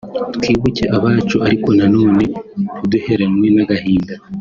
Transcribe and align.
twibuke 0.35 0.83
abacu 0.95 1.37
ariko 1.47 1.69
na 1.77 1.85
none 1.95 2.23
ntiduheranwe 2.75 3.47
n’agahinda” 3.55 4.13